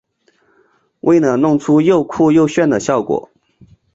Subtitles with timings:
[1.01, 3.29] 为了弄出又酷又炫的效果